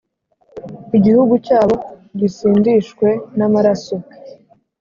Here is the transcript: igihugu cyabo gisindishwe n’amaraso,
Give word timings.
igihugu 0.97 1.33
cyabo 1.45 1.75
gisindishwe 2.19 3.07
n’amaraso, 3.37 3.95